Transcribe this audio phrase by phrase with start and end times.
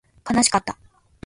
[0.27, 0.79] 悲しかった